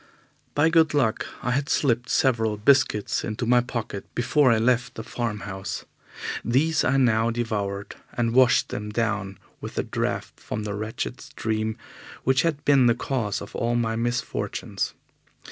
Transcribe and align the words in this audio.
By 0.55 0.69
good 0.71 0.95
luck 0.95 1.27
I 1.43 1.51
had 1.51 1.69
slipped 1.69 2.09
several 2.09 2.57
biscuits 2.57 3.23
into 3.23 3.45
my 3.45 3.61
pocket 3.61 4.03
before 4.15 4.51
I 4.51 4.57
left 4.57 4.95
the 4.95 5.03
farm 5.03 5.41
house. 5.41 5.85
These 6.43 6.83
I 6.83 6.97
now 6.97 7.29
devoured, 7.29 7.95
and 8.11 8.33
washed 8.33 8.69
them 8.69 8.89
down 8.89 9.37
with 9.59 9.77
a 9.77 9.83
draught 9.83 10.39
from 10.39 10.63
that 10.63 10.73
wretched 10.73 11.21
stream 11.21 11.77
which 12.23 12.41
had 12.41 12.65
been 12.65 12.87
the 12.87 12.95
cause 12.95 13.43
of 13.43 13.53
all 13.55 13.75
my 13.75 13.95
misfortunes. 13.95 14.95